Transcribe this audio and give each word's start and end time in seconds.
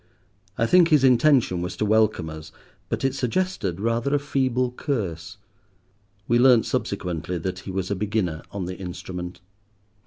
I 0.57 0.65
think 0.65 0.87
his 0.87 1.03
intention 1.03 1.61
was 1.61 1.77
to 1.77 1.85
welcome 1.85 2.27
us, 2.27 2.51
but 2.89 3.05
it 3.05 3.13
suggested 3.13 3.79
rather 3.79 4.15
a 4.15 4.17
feeble 4.17 4.71
curse. 4.71 5.37
We 6.27 6.39
learnt 6.39 6.65
subsequently 6.65 7.37
that 7.37 7.59
he 7.59 7.71
was 7.71 7.91
a 7.91 7.95
beginner 7.95 8.41
on 8.49 8.65
the 8.65 8.77
instrument. 8.79 9.41